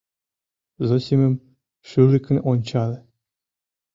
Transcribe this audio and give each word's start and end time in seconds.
—Зосимым 0.87 1.33
шӱлыкын 1.89 2.37
ончале. 2.51 2.99